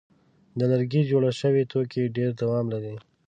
د 0.57 0.59
لرګي 0.71 1.01
جوړ 1.09 1.23
شوي 1.41 1.63
توکي 1.71 2.03
ډېر 2.17 2.29
دوام 2.41 2.65
لري. 2.73 2.95